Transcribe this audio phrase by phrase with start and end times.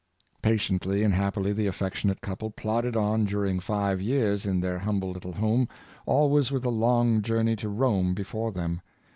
[0.41, 5.33] Patiently and happily the affectionate couple plodded on during five years in their humble little
[5.33, 5.67] home,
[6.07, 8.81] always with the long journey to Rome before them.